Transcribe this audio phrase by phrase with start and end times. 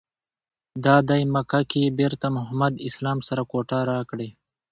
[0.85, 4.29] دادی مکه کې یې بېرته محمد اسلام سره کوټه راکړې.